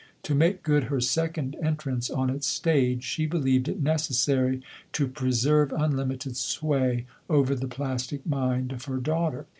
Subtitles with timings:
[0.23, 5.71] To make good her second entrance on its stage, she believed it necessary to preserve
[5.71, 9.45] unlimited sway over the plastic mind of her daughter.